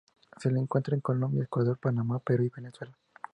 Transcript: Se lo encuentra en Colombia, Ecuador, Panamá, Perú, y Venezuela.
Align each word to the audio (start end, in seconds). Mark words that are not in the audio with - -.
Se 0.39 0.49
lo 0.49 0.59
encuentra 0.59 0.95
en 0.95 1.01
Colombia, 1.01 1.43
Ecuador, 1.43 1.77
Panamá, 1.77 2.17
Perú, 2.17 2.43
y 2.45 2.49
Venezuela. 2.49 2.97